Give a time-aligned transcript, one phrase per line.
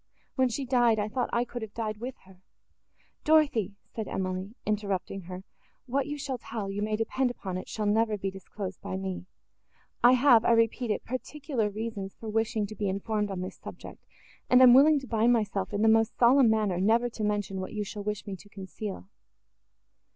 [0.33, 2.41] When she died, I thought I could have died with her!"
[3.23, 5.43] "Dorothée," said Emily, interrupting her,
[5.85, 9.27] "what you shall tell, you may depend upon it, shall never be disclosed by me.
[10.03, 14.03] I have, I repeat it, particular reasons for wishing to be informed on this subject,
[14.49, 17.73] and am willing to bind myself, in the most solemn manner, never to mention what
[17.73, 19.07] you shall wish me to conceal."